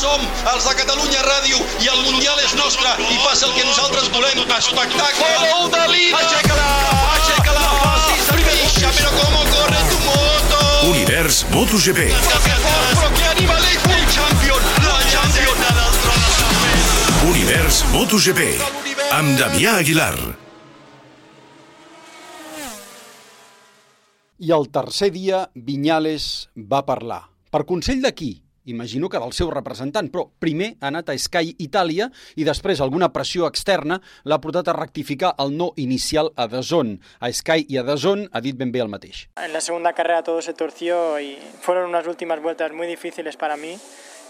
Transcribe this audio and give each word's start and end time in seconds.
Som 0.00 0.22
els 0.48 0.64
de 0.64 0.72
Catalunya 0.78 1.20
Ràdio 1.26 1.58
i 1.84 1.88
el 1.92 1.98
Mundial 2.06 2.38
és 2.40 2.54
nostre 2.56 2.88
i 3.04 3.18
passa 3.20 3.50
el 3.50 3.52
que 3.52 3.66
nosaltres 3.66 4.08
volem. 4.14 4.38
Espectacle. 4.56 5.28
Gol 5.42 5.68
de 5.74 5.82
Lina. 5.92 6.22
Aixeca-la, 6.22 6.70
aixeca-la, 7.18 7.66
facis 7.82 8.30
a 8.88 8.94
però 8.96 9.12
com 9.18 9.36
corre 9.52 9.82
tu 9.90 10.00
moto. 10.06 10.62
Univers 10.88 11.42
MotoGP. 11.52 12.08
Però 12.16 13.12
que 13.18 13.28
animal 13.34 13.68
és 13.74 13.86
el 13.92 14.08
champion, 14.16 14.72
la 14.88 14.98
champion. 15.12 15.56
Univers 17.28 17.84
MotoGP. 17.92 18.52
Amb 19.20 19.36
Damià 19.36 19.78
Aguilar. 19.84 20.14
I 24.40 24.52
el 24.56 24.70
tercer 24.72 25.12
dia, 25.12 25.50
Vinyales 25.54 26.48
va 26.56 26.86
parlar. 26.88 27.26
Per 27.52 27.68
consell 27.68 28.00
de 28.00 28.16
qui? 28.16 28.38
Imagino 28.64 29.08
que 29.08 29.18
del 29.18 29.32
seu 29.32 29.50
representant, 29.50 30.10
però 30.12 30.26
primer 30.42 30.74
ha 30.80 30.90
anat 30.90 31.08
a 31.08 31.16
Sky 31.16 31.54
Itàlia 31.64 32.10
i 32.36 32.44
després 32.44 32.82
alguna 32.84 33.08
pressió 33.14 33.48
externa 33.48 34.00
l'ha 34.24 34.40
portat 34.40 34.68
a 34.68 34.76
rectificar 34.76 35.32
el 35.40 35.56
no 35.56 35.70
inicial 35.80 36.32
a 36.36 36.46
Dazón. 36.50 36.98
A 37.20 37.32
Sky 37.32 37.66
i 37.68 37.80
a 37.80 37.84
Dazón 37.86 38.28
ha 38.32 38.44
dit 38.44 38.56
ben 38.56 38.72
bé 38.72 38.84
el 38.84 38.92
mateix. 38.92 39.28
En 39.40 39.52
la 39.52 39.60
segunda 39.64 39.94
carrera 39.94 40.22
todo 40.22 40.42
se 40.42 40.54
torció 40.54 41.18
y 41.20 41.38
fueron 41.60 41.88
unas 41.88 42.06
últimas 42.06 42.40
vueltas 42.42 42.72
muy 42.72 42.86
difíciles 42.86 43.36
para 43.36 43.56
mí. 43.56 43.78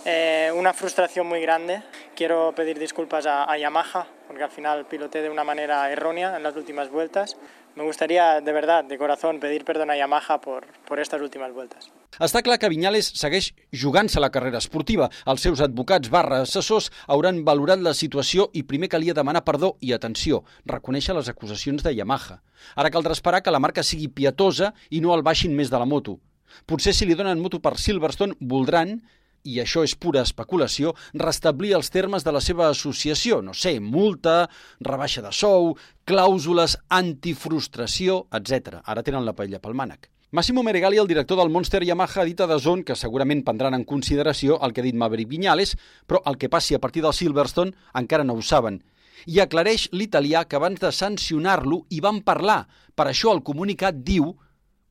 Eh, 0.04 0.50
una 0.54 0.72
frustración 0.72 1.26
muy 1.26 1.40
grande. 1.40 1.82
Quiero 2.16 2.52
pedir 2.54 2.78
disculpas 2.78 3.26
a, 3.26 3.50
a 3.50 3.58
Yamaha 3.58 4.06
porque 4.26 4.44
al 4.44 4.50
final 4.50 4.86
piloté 4.86 5.22
de 5.22 5.28
una 5.28 5.42
manera 5.42 5.90
errónea 5.90 6.36
en 6.36 6.44
las 6.44 6.54
últimas 6.54 6.88
vueltas. 6.88 7.36
Me 7.74 7.82
gustaría, 7.82 8.40
de 8.40 8.52
verdad, 8.52 8.84
de 8.84 8.96
corazón, 8.96 9.40
pedir 9.40 9.64
perdón 9.64 9.90
a 9.90 9.96
Yamaha 9.96 10.40
por, 10.40 10.66
por 10.86 11.00
estas 11.00 11.20
últimas 11.20 11.52
vueltas. 11.52 11.90
Està 12.18 12.42
clar 12.42 12.58
que 12.58 12.70
Vinyales 12.70 13.10
segueix 13.18 13.52
jugant-se 13.74 14.22
la 14.22 14.30
carrera 14.30 14.58
esportiva. 14.58 15.08
Els 15.26 15.42
seus 15.42 15.62
advocats 15.62 16.10
barra 16.10 16.40
assessors 16.46 16.90
hauran 17.06 17.44
valorat 17.46 17.82
la 17.82 17.94
situació 17.94 18.48
i 18.54 18.62
primer 18.62 18.90
calia 18.90 19.14
demanar 19.14 19.44
perdó 19.46 19.76
i 19.80 19.94
atenció, 19.94 20.42
reconèixer 20.66 21.14
les 21.14 21.30
acusacions 21.30 21.82
de 21.82 21.94
Yamaha. 21.94 22.40
Ara 22.74 22.90
caldrà 22.90 23.14
esperar 23.18 23.42
que 23.42 23.54
la 23.54 23.62
marca 23.62 23.82
sigui 23.86 24.08
pietosa 24.08 24.74
i 24.90 25.02
no 25.02 25.14
el 25.14 25.26
baixin 25.26 25.54
més 25.54 25.70
de 25.70 25.78
la 25.78 25.86
moto. 25.86 26.18
Potser 26.66 26.94
si 26.94 27.06
li 27.06 27.14
donen 27.18 27.42
moto 27.42 27.58
per 27.62 27.78
Silverstone 27.78 28.38
voldran 28.40 28.98
i 29.44 29.60
això 29.60 29.82
és 29.86 29.94
pura 29.96 30.22
especulació, 30.26 30.94
restablir 31.14 31.74
els 31.76 31.90
termes 31.90 32.24
de 32.24 32.32
la 32.32 32.42
seva 32.44 32.68
associació, 32.68 33.40
no 33.42 33.54
sé, 33.54 33.78
multa, 33.80 34.48
rebaixa 34.80 35.22
de 35.24 35.32
sou, 35.32 35.74
clàusules 36.04 36.76
antifrustració, 36.90 38.26
etc. 38.36 38.80
Ara 38.84 39.04
tenen 39.06 39.24
la 39.24 39.36
paella 39.36 39.60
pel 39.62 39.76
mànec. 39.78 40.10
Massimo 40.32 40.62
Meregali, 40.62 40.96
el 40.98 41.08
director 41.08 41.38
del 41.38 41.50
Monster 41.50 41.82
Yamaha, 41.82 42.20
ha 42.22 42.24
dit 42.24 42.40
a 42.40 42.46
Dazón 42.46 42.84
que 42.84 42.94
segurament 42.94 43.42
prendran 43.42 43.74
en 43.74 43.84
consideració 43.84 44.60
el 44.62 44.72
que 44.72 44.82
ha 44.82 44.86
dit 44.86 44.94
Maverick 44.94 45.28
Viñales, 45.28 45.74
però 46.06 46.20
el 46.30 46.38
que 46.38 46.48
passi 46.48 46.76
a 46.76 46.78
partir 46.78 47.02
del 47.02 47.16
Silverstone 47.16 47.74
encara 47.98 48.22
no 48.24 48.36
ho 48.38 48.42
saben. 48.42 48.78
I 49.26 49.40
aclareix 49.42 49.88
l'italià 49.90 50.44
que 50.46 50.56
abans 50.56 50.78
de 50.80 50.92
sancionar-lo 50.94 51.82
hi 51.90 51.98
van 52.00 52.22
parlar. 52.22 52.68
Per 52.94 53.08
això 53.10 53.34
el 53.34 53.42
comunicat 53.42 53.98
diu, 54.06 54.36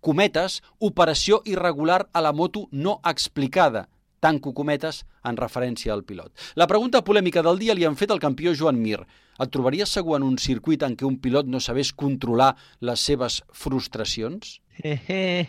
cometes, 0.01 0.59
operació 0.79 1.39
irregular 1.45 2.09
a 2.11 2.21
la 2.21 2.33
moto 2.33 2.67
no 2.71 2.99
explicada 3.07 3.87
tanco 4.19 4.53
cometes 4.53 5.05
en 5.23 5.37
referència 5.39 5.93
al 5.93 6.03
pilot. 6.03 6.31
La 6.55 6.67
pregunta 6.67 7.03
polèmica 7.05 7.43
del 7.45 7.59
dia 7.59 7.75
li 7.75 7.85
han 7.87 7.97
fet 7.99 8.11
al 8.11 8.19
campió 8.23 8.53
Joan 8.55 8.79
Mir. 8.81 9.01
Et 9.39 9.51
trobaries 9.51 9.89
segur 9.95 10.17
en 10.17 10.23
un 10.27 10.37
circuit 10.37 10.83
en 10.83 10.95
què 10.99 11.07
un 11.07 11.17
pilot 11.23 11.47
no 11.47 11.59
sabés 11.63 11.93
controlar 11.95 12.55
les 12.83 12.99
seves 12.99 13.43
frustracions? 13.55 14.59
eh, 14.83 15.47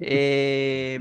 eh, 0.00 0.98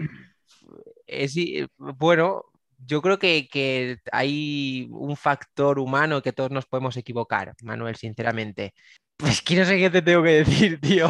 es, 1.07 1.35
bueno, 1.77 2.45
yo 2.85 3.01
creo 3.01 3.19
que, 3.19 3.47
que, 3.51 3.97
hay 4.11 4.87
un 4.91 5.15
factor 5.15 5.79
humano 5.79 6.21
que 6.21 6.33
todos 6.33 6.51
nos 6.51 6.65
podemos 6.65 6.97
equivocar, 6.97 7.53
Manuel, 7.63 7.95
sinceramente. 7.95 8.73
Pues 9.15 9.43
que 9.43 9.55
no 9.55 9.63
sé 9.63 9.77
qué 9.77 9.91
te 9.91 10.01
tengo 10.01 10.23
que 10.23 10.43
decir, 10.43 10.81
tío. 10.81 11.07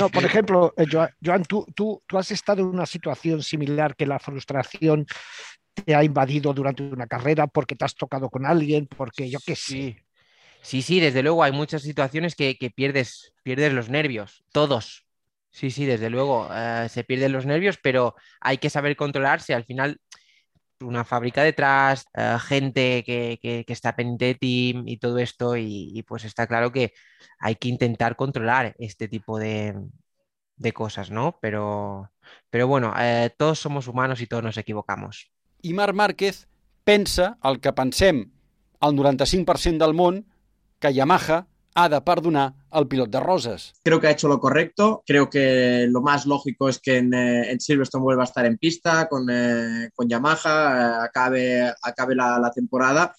No, 0.00 0.10
por 0.10 0.24
ejemplo, 0.24 0.74
eh, 0.76 0.84
Joan, 1.24 1.44
tú, 1.44 1.64
tú, 1.74 2.02
tú 2.06 2.18
has 2.18 2.30
estado 2.32 2.62
en 2.62 2.66
una 2.66 2.84
situación 2.84 3.42
similar 3.44 3.94
que 3.94 4.06
la 4.06 4.18
frustración 4.18 5.06
te 5.72 5.94
ha 5.94 6.02
invadido 6.02 6.52
durante 6.52 6.82
una 6.82 7.06
carrera 7.06 7.46
porque 7.46 7.76
te 7.76 7.84
has 7.84 7.94
tocado 7.94 8.28
con 8.28 8.44
alguien, 8.44 8.88
porque 8.88 9.30
yo 9.30 9.38
qué 9.46 9.54
sé. 9.54 9.72
Sí. 9.72 9.96
Sí, 10.60 10.82
sí, 10.82 11.00
desde 11.00 11.22
luego 11.22 11.42
hay 11.42 11.52
muchas 11.52 11.82
situaciones 11.82 12.34
que, 12.34 12.56
que 12.56 12.70
pierdes, 12.70 13.32
pierdes 13.42 13.72
los 13.72 13.88
nervios, 13.88 14.44
todos. 14.52 15.06
Sí, 15.50 15.70
sí, 15.70 15.86
desde 15.86 16.10
luego 16.10 16.48
eh, 16.52 16.88
se 16.90 17.04
pierden 17.04 17.32
los 17.32 17.46
nervios, 17.46 17.78
pero 17.82 18.14
hay 18.40 18.58
que 18.58 18.70
saber 18.70 18.96
controlarse. 18.96 19.54
Al 19.54 19.64
final, 19.64 20.00
una 20.80 21.04
fábrica 21.04 21.42
detrás, 21.42 22.06
eh, 22.14 22.36
gente 22.40 23.02
que, 23.04 23.38
que, 23.40 23.72
está 23.72 23.96
pendiente 23.96 24.36
de 24.40 24.82
y 24.86 24.96
todo 24.98 25.18
esto, 25.18 25.56
y, 25.56 25.90
y, 25.94 26.02
pues 26.02 26.24
está 26.24 26.46
claro 26.46 26.72
que 26.72 26.92
hay 27.38 27.56
que 27.56 27.68
intentar 27.68 28.16
controlar 28.16 28.74
este 28.78 29.08
tipo 29.08 29.38
de, 29.38 29.74
de 30.58 30.72
cosas, 30.72 31.10
¿no? 31.10 31.38
Pero, 31.40 32.10
pero 32.50 32.66
bueno, 32.66 32.92
eh, 32.98 33.30
todos 33.36 33.58
somos 33.58 33.88
humanos 33.88 34.20
y 34.20 34.26
todos 34.26 34.42
nos 34.42 34.56
equivocamos. 34.56 35.30
I 35.62 35.72
Marc 35.72 35.94
Márquez 35.94 36.48
pensa 36.84 37.38
el 37.42 37.60
que 37.60 37.72
pensem 37.72 38.30
el 38.80 38.94
95% 38.94 39.78
del 39.78 39.94
món 39.94 40.26
que 40.78 40.92
Yamaha 40.92 41.46
ha 41.78 41.88
de 41.88 42.00
perdonar 42.00 42.54
al 42.70 42.88
pilot 42.88 43.10
de 43.10 43.20
Rosas. 43.20 43.72
Creo 43.84 44.00
que 44.00 44.08
ha 44.08 44.10
hecho 44.10 44.28
lo 44.28 44.40
correcto. 44.40 45.02
Creo 45.06 45.30
que 45.30 45.86
lo 45.88 46.02
más 46.02 46.26
lógico 46.26 46.68
es 46.68 46.78
que 46.78 46.96
en, 46.98 47.14
eh, 47.14 47.50
en 47.50 47.60
Silverstone 47.60 48.02
vuelva 48.02 48.24
a 48.24 48.26
estar 48.26 48.44
en 48.46 48.58
pista 48.58 49.08
con, 49.08 49.28
eh, 49.30 49.90
con 49.94 50.08
Yamaha, 50.08 51.00
eh, 51.00 51.04
acabe, 51.04 51.72
acabe 51.82 52.14
la, 52.14 52.38
la 52.38 52.50
temporada. 52.50 53.14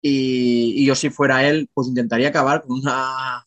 Y, 0.00 0.74
y, 0.82 0.84
yo 0.84 0.96
si 0.96 1.10
fuera 1.10 1.46
él, 1.46 1.68
pues 1.72 1.86
intentaría 1.86 2.28
acabar 2.28 2.62
con 2.62 2.80
una 2.80 3.44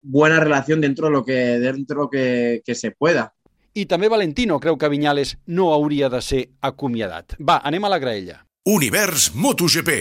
buena 0.00 0.40
relación 0.40 0.80
dentro 0.80 1.08
de 1.08 1.12
lo 1.12 1.24
que, 1.24 1.34
dentro 1.34 1.96
de 1.96 2.02
lo 2.02 2.10
que, 2.10 2.62
que 2.64 2.74
se 2.74 2.92
pueda. 2.92 3.34
I 3.78 3.84
també 3.86 4.08
Valentino 4.10 4.56
creu 4.58 4.74
que 4.74 4.88
Vinyales 4.90 5.36
no 5.46 5.68
hauria 5.70 6.08
de 6.10 6.18
ser 6.24 6.40
acomiadat. 6.66 7.36
Va, 7.38 7.60
anem 7.62 7.84
a 7.84 7.92
la 7.92 8.00
graella. 8.02 8.40
Univers 8.66 9.28
MotoGP. 9.36 9.92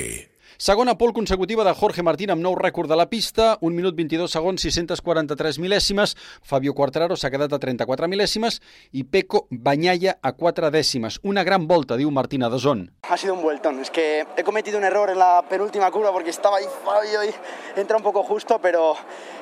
Segona 0.58 0.98
pol 0.98 1.14
consecutiva 1.14 1.64
de 1.64 1.72
Jorge 1.78 2.02
Martín 2.02 2.32
amb 2.34 2.42
nou 2.42 2.56
rècord 2.58 2.90
de 2.90 2.96
la 2.98 3.06
pista, 3.06 3.60
1 3.62 3.78
minut 3.78 3.94
22 3.94 4.32
segons, 4.34 4.64
643 4.66 5.60
mil·lèsimes. 5.62 6.16
Fabio 6.42 6.74
Quartararo 6.74 7.14
s'ha 7.14 7.30
quedat 7.30 7.54
a 7.54 7.60
34 7.62 8.10
mil·lèsimes 8.10 8.58
i 8.98 9.04
Peco 9.06 9.44
Banyaya 9.52 10.16
a 10.18 10.32
4 10.34 10.72
dècimes. 10.74 11.20
Una 11.22 11.44
gran 11.46 11.68
volta, 11.70 11.94
diu 11.94 12.10
Martín 12.10 12.42
Adesón. 12.42 12.88
Ha 13.06 13.18
sido 13.18 13.36
un 13.36 13.44
vueltón. 13.44 13.78
Es 13.82 13.92
que 13.92 14.26
he 14.36 14.44
cometido 14.44 14.80
un 14.80 14.84
error 14.84 15.12
en 15.12 15.20
la 15.20 15.46
penúltima 15.48 15.92
curva 15.92 16.12
porque 16.12 16.32
estaba 16.32 16.58
ahí 16.58 16.66
Fabio 16.84 17.24
y 17.24 17.80
entra 17.80 17.96
un 17.96 18.02
poco 18.02 18.24
justo, 18.24 18.58
pero 18.60 18.96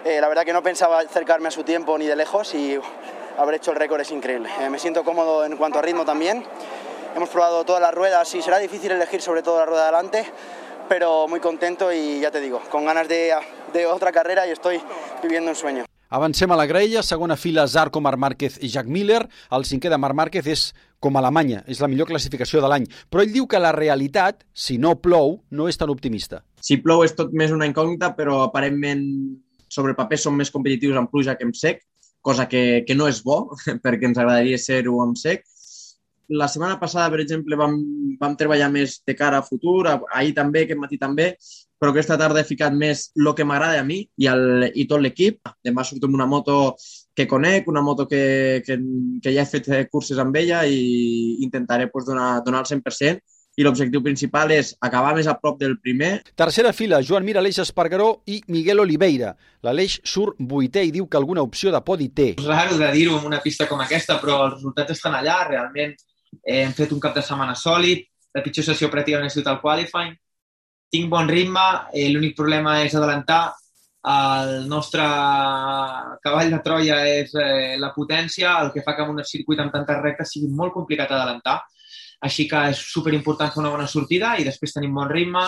eh, 0.04 0.20
la 0.20 0.28
verdad 0.28 0.44
que 0.44 0.52
no 0.52 0.62
pensaba 0.62 1.00
acercarme 1.00 1.48
a 1.48 1.52
su 1.52 1.64
tiempo 1.64 1.98
ni 1.98 2.08
de 2.08 2.18
lejos 2.18 2.54
y 2.56 2.78
haber 3.38 3.56
hecho 3.56 3.72
el 3.72 3.78
récord 3.78 4.02
es 4.02 4.12
increíble. 4.12 4.50
Eh, 4.60 4.70
me 4.70 4.80
siento 4.80 5.06
cómodo 5.06 5.46
en 5.46 5.56
cuanto 5.56 5.80
a 5.80 5.82
ritmo 5.82 6.04
también. 6.04 6.44
Hemos 7.16 7.30
probado 7.30 7.64
todas 7.64 7.82
las 7.82 7.94
ruedas 7.94 8.36
y 8.36 8.42
será 8.42 8.58
difícil 8.58 8.92
elegir 8.92 9.22
sobre 9.22 9.42
todo 9.42 9.60
la 9.60 9.66
rueda 9.66 9.84
de 9.84 9.88
adelante, 9.88 10.26
pero 10.88 11.28
muy 11.28 11.40
contento 11.40 11.92
y 11.92 12.20
ya 12.20 12.32
te 12.32 12.42
digo, 12.42 12.62
con 12.70 12.86
ganas 12.86 13.08
de, 13.08 13.34
de 13.74 13.86
otra 13.86 14.12
carrera 14.12 14.48
y 14.48 14.52
estoy 14.52 14.82
viviendo 15.22 15.52
un 15.52 15.56
sueño. 15.56 15.86
Avancem 16.10 16.52
a 16.52 16.56
la 16.56 16.66
graella, 16.66 17.02
segona 17.04 17.36
fila 17.36 17.68
Zarco, 17.68 18.00
Marc 18.00 18.18
Márquez 18.18 18.60
i 18.62 18.70
Jack 18.70 18.88
Miller. 18.88 19.26
El 19.52 19.66
cinquè 19.66 19.90
de 19.90 19.98
Marc 19.98 20.16
Márquez 20.16 20.46
és 20.48 20.62
com 21.02 21.18
a 21.18 21.22
Alemanya, 21.24 21.64
és 21.68 21.82
la 21.82 21.90
millor 21.90 22.08
classificació 22.08 22.62
de 22.62 22.70
l'any. 22.70 22.86
Però 23.10 23.24
ell 23.26 23.34
diu 23.34 23.48
que 23.50 23.60
la 23.60 23.74
realitat, 23.76 24.46
si 24.54 24.78
no 24.78 24.94
plou, 25.02 25.40
no 25.50 25.68
és 25.68 25.82
tan 25.82 25.90
optimista. 25.90 26.44
Si 26.62 26.78
plou 26.78 27.04
és 27.04 27.18
tot 27.18 27.34
més 27.34 27.52
una 27.52 27.68
incògnita, 27.68 28.14
però 28.16 28.44
aparentment 28.46 29.04
sobre 29.68 29.92
el 29.92 29.98
paper 29.98 30.22
són 30.22 30.38
més 30.38 30.54
competitius 30.54 30.96
amb 31.02 31.12
pluja 31.12 31.36
que 31.36 31.50
amb 31.50 31.58
sec, 31.58 31.82
cosa 32.22 32.48
que, 32.48 32.86
que 32.88 32.96
no 32.96 33.10
és 33.10 33.24
bo, 33.26 33.42
perquè 33.84 34.08
ens 34.08 34.22
agradaria 34.22 34.62
ser-ho 34.62 35.02
amb 35.04 35.18
sec. 35.20 35.44
La 36.30 36.48
setmana 36.50 36.80
passada, 36.80 37.10
per 37.14 37.22
exemple, 37.22 37.58
vam, 37.60 37.76
vam 38.20 38.36
treballar 38.40 38.72
més 38.74 39.00
de 39.06 39.16
cara 39.16 39.40
a 39.40 39.46
futur, 39.46 39.86
ahir 39.88 40.34
també, 40.34 40.64
aquest 40.66 40.82
matí 40.82 40.98
també, 41.02 41.34
però 41.80 41.92
aquesta 41.92 42.18
tarda 42.18 42.42
he 42.42 42.48
ficat 42.48 42.74
més 42.74 43.10
el 43.20 43.32
que 43.38 43.46
m'agrada 43.46 43.82
a 43.82 43.86
mi 43.86 44.00
i, 44.02 44.28
el, 44.32 44.72
i 44.74 44.88
tot 44.90 45.04
l'equip. 45.04 45.42
Demà 45.66 45.84
surto 45.86 46.10
amb 46.10 46.18
una 46.18 46.26
moto 46.26 46.76
que 47.16 47.28
conec, 47.28 47.68
una 47.70 47.84
moto 47.86 48.08
que, 48.08 48.64
que, 48.66 48.80
que 49.22 49.34
ja 49.36 49.44
he 49.44 49.52
fet 49.52 49.70
curses 49.92 50.20
amb 50.22 50.36
ella 50.40 50.64
i 50.66 51.44
intentaré 51.46 51.90
pues, 51.92 52.08
donar, 52.08 52.40
donar 52.46 52.64
el 52.66 52.72
100% 52.72 53.22
i 53.56 53.64
l'objectiu 53.64 54.02
principal 54.04 54.52
és 54.52 54.74
acabar 54.84 55.14
més 55.16 55.28
a 55.32 55.36
prop 55.40 55.60
del 55.60 55.78
primer. 55.80 56.12
Tercera 56.36 56.74
fila, 56.76 57.00
Joan 57.08 57.24
Mir, 57.28 57.38
Aleix 57.40 57.62
Espargaró 57.64 58.10
i 58.28 58.42
Miguel 58.52 58.84
Oliveira. 58.84 59.32
L'Aleix 59.64 60.00
surt 60.04 60.40
vuitè 60.40 60.84
i 60.84 60.92
diu 60.96 61.08
que 61.08 61.20
alguna 61.20 61.46
opció 61.46 61.72
de 61.72 61.82
podi 61.86 62.10
té. 62.12 62.34
És 62.36 62.50
raro 62.50 62.76
de 62.82 62.92
dir-ho 62.92 63.20
en 63.22 63.30
una 63.32 63.40
pista 63.44 63.70
com 63.70 63.80
aquesta, 63.84 64.20
però 64.20 64.42
els 64.48 64.58
resultats 64.58 64.98
estan 64.98 65.16
allà, 65.16 65.40
realment 65.48 65.96
eh, 66.44 66.64
hem 66.64 66.74
fet 66.78 66.92
un 66.96 67.02
cap 67.04 67.16
de 67.16 67.24
setmana 67.26 67.56
sòlid, 67.56 68.06
la 68.36 68.44
pitjor 68.44 68.68
sessió 68.68 68.90
pràcticament 68.92 69.30
ha 69.30 69.34
sigut 69.34 69.52
el 69.52 69.62
qualifying, 69.62 70.16
tinc 70.92 71.10
bon 71.12 71.30
ritme, 71.30 71.66
eh, 71.94 72.10
l'únic 72.12 72.36
problema 72.38 72.80
és 72.84 72.96
adelantar, 72.96 73.44
el 74.06 74.68
nostre 74.70 75.02
cavall 76.22 76.52
de 76.54 76.60
Troia 76.66 77.00
és 77.10 77.32
eh, 77.42 77.76
la 77.82 77.90
potència, 77.96 78.52
el 78.62 78.70
que 78.74 78.84
fa 78.86 78.94
que 78.94 79.06
en 79.06 79.16
un 79.16 79.24
circuit 79.26 79.62
amb 79.62 79.74
tantes 79.74 80.02
rectes 80.04 80.36
sigui 80.36 80.52
molt 80.54 80.76
complicat 80.76 81.10
adelantar. 81.12 81.64
Així 82.26 82.46
que 82.50 82.62
és 82.72 82.82
superimportant 82.94 83.52
fer 83.54 83.64
una 83.64 83.72
bona 83.74 83.88
sortida 83.90 84.36
i 84.38 84.46
després 84.46 84.76
tenim 84.76 84.94
bon 84.94 85.10
ritme, 85.10 85.42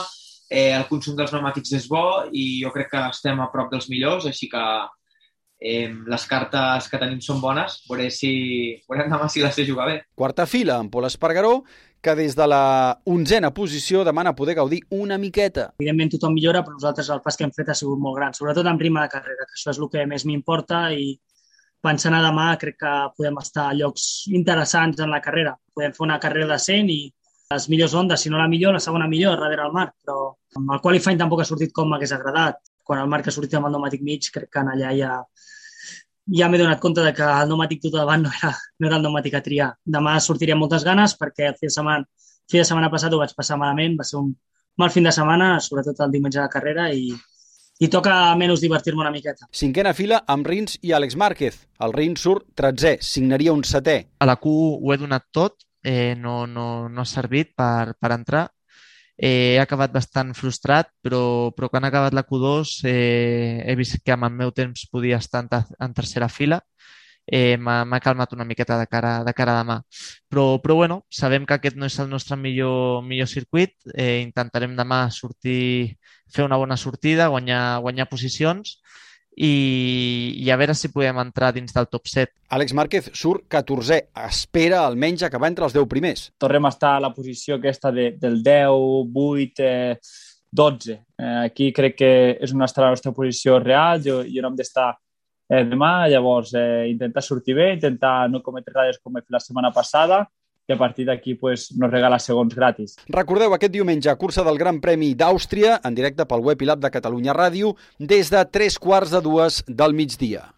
eh, 0.50 0.74
el 0.74 0.88
consum 0.90 1.16
dels 1.16 1.32
pneumàtics 1.32 1.76
és 1.78 1.88
bo 1.92 2.26
i 2.32 2.64
jo 2.64 2.74
crec 2.74 2.90
que 2.96 3.04
estem 3.12 3.40
a 3.40 3.50
prop 3.54 3.70
dels 3.72 3.90
millors, 3.94 4.26
així 4.26 4.50
que 4.50 4.64
eh, 5.60 5.90
les 5.90 6.26
cartes 6.30 6.88
que 6.90 7.00
tenim 7.02 7.20
són 7.24 7.42
bones, 7.42 7.82
veurem, 7.90 8.12
si, 8.14 8.32
veurem 8.90 9.12
demà 9.12 9.30
si 9.30 9.44
les 9.44 9.56
sé 9.56 9.66
jugar 9.68 9.88
bé. 9.90 10.00
Quarta 10.16 10.46
fila 10.50 10.78
amb 10.82 10.94
Pol 10.94 11.08
Espargaró, 11.10 11.62
que 12.02 12.14
des 12.16 12.36
de 12.38 12.46
la 12.48 13.02
onzena 13.10 13.52
posició 13.54 14.04
demana 14.06 14.36
poder 14.36 14.56
gaudir 14.56 14.84
una 14.94 15.18
miqueta. 15.18 15.72
Evidentment 15.82 16.14
tothom 16.14 16.36
millora, 16.38 16.62
però 16.64 16.78
nosaltres 16.78 17.10
el 17.10 17.24
pas 17.26 17.38
que 17.38 17.48
hem 17.48 17.54
fet 17.56 17.74
ha 17.74 17.78
sigut 17.78 18.00
molt 18.00 18.20
gran, 18.20 18.36
sobretot 18.38 18.70
en 18.70 18.78
prima 18.78 19.04
de 19.04 19.12
carrera, 19.12 19.48
que 19.48 19.58
això 19.58 19.74
és 19.74 19.82
el 19.82 19.90
que 19.92 20.06
més 20.06 20.26
m'importa 20.30 20.88
i 20.94 21.16
pensant 21.84 22.16
a 22.18 22.24
demà 22.24 22.48
crec 22.62 22.78
que 22.82 22.94
podem 23.18 23.38
estar 23.42 23.68
a 23.70 23.76
llocs 23.78 24.28
interessants 24.34 25.02
en 25.04 25.14
la 25.14 25.22
carrera. 25.22 25.56
Podem 25.74 25.94
fer 25.94 26.06
una 26.06 26.20
carrera 26.20 26.54
decent 26.54 26.90
i 26.94 27.02
les 27.54 27.68
millors 27.72 27.94
ondes, 27.96 28.22
si 28.22 28.30
no 28.30 28.38
la 28.38 28.48
millor, 28.52 28.74
la 28.76 28.84
segona 28.84 29.08
millor, 29.08 29.40
darrere 29.40 29.66
el 29.66 29.76
Marc, 29.76 29.94
però 30.04 30.34
amb 30.60 30.74
el 30.76 30.82
qualifying 30.84 31.20
tampoc 31.20 31.42
ha 31.42 31.48
sortit 31.48 31.72
com 31.74 31.90
m'hagués 31.90 32.14
agradat. 32.16 32.60
Quan 32.88 33.04
el 33.04 33.12
Marc 33.12 33.28
ha 33.28 33.36
sortit 33.36 33.58
amb 33.60 33.68
el 33.68 33.76
pneumàtic 33.76 34.04
mig, 34.08 34.32
crec 34.34 34.50
que 34.54 34.64
en 34.64 34.72
allà 34.72 34.94
ja, 34.96 35.14
ja 36.40 36.50
m'he 36.50 36.60
donat 36.62 36.82
compte 36.84 37.04
de 37.04 37.14
que 37.16 37.28
el 37.28 37.50
pneumàtic 37.52 37.84
tot 37.84 38.00
davant 38.00 38.24
no 38.24 38.34
era, 38.40 38.54
no 38.80 38.90
era 38.90 39.00
el 39.00 39.06
pneumàtic 39.06 39.38
a 39.38 39.44
triar. 39.44 39.72
Demà 39.98 40.18
sortiré 40.24 40.56
amb 40.56 40.64
moltes 40.66 40.88
ganes 40.88 41.18
perquè 41.20 41.52
el 41.52 41.58
fi 41.60 41.68
de 41.68 41.76
setmana, 41.76 42.08
el 42.08 42.52
fi 42.54 42.64
de 42.64 42.68
setmana 42.70 42.92
passat 42.94 43.14
ho 43.14 43.22
vaig 43.24 43.36
passar 43.36 43.60
malament, 43.60 44.00
va 44.00 44.08
ser 44.08 44.22
un 44.22 44.32
mal 44.78 44.94
fin 44.94 45.04
de 45.04 45.12
setmana, 45.12 45.58
sobretot 45.60 46.00
el 46.06 46.14
diumenge 46.14 46.40
de 46.40 46.50
carrera 46.54 46.88
i, 46.94 47.12
i 47.82 47.90
toca 47.94 48.14
menys 48.40 48.62
divertir-me 48.64 49.04
una 49.04 49.14
miqueta. 49.14 49.50
Cinquena 49.54 49.94
fila 49.98 50.22
amb 50.34 50.48
Rins 50.48 50.78
i 50.82 50.94
Àlex 50.96 51.18
Márquez. 51.20 51.64
El 51.84 51.96
Rins 51.98 52.24
surt 52.24 52.48
13, 52.56 52.98
signaria 53.02 53.54
un 53.54 53.66
setè. 53.68 53.98
A 54.20 54.30
la 54.30 54.38
Q 54.42 54.54
ho 54.78 54.94
he 54.94 55.00
donat 55.02 55.28
tot, 55.34 55.66
eh, 55.84 56.16
no, 56.16 56.46
no, 56.48 56.88
no 56.90 57.04
ha 57.04 57.10
servit 57.10 57.54
per, 57.58 57.98
per 58.00 58.14
entrar. 58.16 58.48
Eh, 59.18 59.56
he 59.56 59.60
acabat 59.60 59.92
bastant 59.94 60.34
frustrat, 60.38 60.92
però, 61.02 61.50
però 61.58 61.70
quan 61.74 61.86
ha 61.86 61.90
acabat 61.90 62.14
la 62.14 62.24
Q2 62.28 62.74
eh, 62.86 63.64
he 63.66 63.76
vist 63.80 63.98
que 64.06 64.14
amb 64.14 64.28
el 64.28 64.36
meu 64.38 64.52
temps 64.54 64.86
podia 64.92 65.18
estar 65.18 65.42
en, 65.46 65.50
en 65.80 65.94
tercera 65.98 66.30
fila. 66.30 66.62
Eh, 67.28 67.58
M'ha 67.60 68.00
calmat 68.00 68.32
una 68.34 68.46
miqueta 68.48 68.78
de 68.80 68.86
cara, 68.88 69.24
de 69.26 69.34
cara 69.36 69.56
a 69.58 69.64
demà. 69.64 69.82
Però, 70.30 70.46
però 70.64 70.76
bueno, 70.76 71.02
sabem 71.10 71.46
que 71.46 71.58
aquest 71.58 71.76
no 71.76 71.88
és 71.90 71.98
el 72.00 72.10
nostre 72.10 72.38
millor, 72.38 73.02
millor 73.04 73.28
circuit. 73.28 73.74
Eh, 73.96 74.22
intentarem 74.24 74.78
demà 74.78 75.08
sortir, 75.12 75.98
fer 76.34 76.46
una 76.46 76.58
bona 76.62 76.78
sortida, 76.78 77.28
guanyar, 77.34 77.80
guanyar 77.84 78.08
posicions 78.10 78.78
i, 79.38 80.34
i 80.42 80.50
a 80.50 80.58
veure 80.58 80.74
si 80.74 80.90
podem 80.90 81.20
entrar 81.22 81.52
dins 81.54 81.76
del 81.76 81.88
top 81.92 82.10
7. 82.10 82.34
Àlex 82.58 82.74
Márquez 82.78 83.10
surt 83.14 83.46
14è, 83.54 84.00
espera 84.26 84.82
almenys 84.82 85.28
acabar 85.28 85.52
entre 85.52 85.68
els 85.68 85.76
10 85.78 85.86
primers. 85.92 86.30
Tornem 86.42 86.66
a 86.66 86.74
estar 86.74 86.96
a 86.98 87.04
la 87.06 87.14
posició 87.14 87.60
aquesta 87.60 87.92
de, 87.94 88.10
del 88.18 88.42
10, 88.44 89.12
8, 89.14 89.68
eh, 89.68 90.00
12. 90.58 90.96
Eh, 90.98 91.36
aquí 91.44 91.70
crec 91.76 92.00
que 92.00 92.12
és 92.42 92.56
una 92.56 92.66
estarà 92.66 92.90
la 92.90 92.98
nostra 92.98 93.14
posició 93.14 93.60
real, 93.62 94.02
jo, 94.02 94.24
jo 94.26 94.42
no 94.42 94.52
hem 94.52 94.58
d'estar 94.58 94.90
eh, 94.96 95.64
demà, 95.70 96.08
llavors 96.10 96.56
eh, 96.58 96.88
intentar 96.90 97.22
sortir 97.22 97.58
bé, 97.60 97.72
intentar 97.76 98.32
no 98.32 98.42
cometre 98.42 98.74
errades 98.74 98.98
com 99.04 99.18
he 99.18 99.22
fet 99.22 99.38
la 99.38 99.44
setmana 99.44 99.74
passada, 99.76 100.24
i 100.68 100.74
a 100.74 100.78
partir 100.78 101.06
d'aquí 101.08 101.36
pues, 101.36 101.70
nos 101.80 101.92
regala 101.92 102.20
segons 102.20 102.56
gratis. 102.56 102.98
Recordeu 103.14 103.56
aquest 103.56 103.74
diumenge 103.74 104.14
cursa 104.20 104.44
del 104.44 104.60
Gran 104.60 104.82
Premi 104.84 105.14
d'Àustria 105.16 105.80
en 105.88 105.96
directe 105.96 106.28
pel 106.28 106.44
web 106.44 106.62
i 106.62 106.68
l'app 106.68 106.84
de 106.84 106.92
Catalunya 106.92 107.36
Ràdio 107.38 107.74
des 108.00 108.32
de 108.34 108.44
tres 108.52 108.78
quarts 108.80 109.16
de 109.16 109.24
dues 109.24 109.64
del 109.68 109.96
migdia. 109.96 110.50